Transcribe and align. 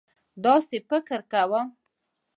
داسې 0.43 0.77
فکر 0.89 1.19
کوم. 1.31 1.67